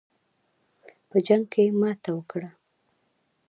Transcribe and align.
په 1.09 1.17
جنګ 1.27 1.45
کې 1.53 1.63
ماته 1.79 2.11
وکړه. 2.15 2.49